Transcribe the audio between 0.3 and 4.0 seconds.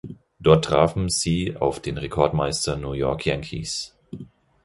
Dort trafen sie auf den Rekordmeister New York Yankees.